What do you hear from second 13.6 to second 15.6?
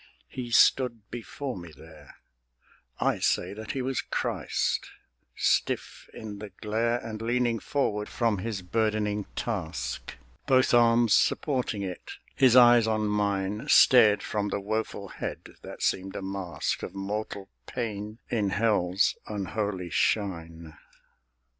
Stared from the woeful head